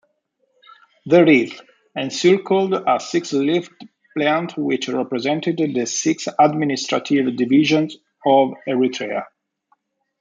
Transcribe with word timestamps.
The 1.05 1.23
wreath 1.23 1.61
encircled 1.95 2.73
a 2.73 2.99
six-leafed 2.99 3.85
plant 4.17 4.57
which 4.57 4.87
represented 4.89 5.57
the 5.75 5.85
six 5.85 6.27
administrative 6.39 7.35
divisions 7.35 7.97
of 8.25 8.53
Eritrea. 8.67 9.27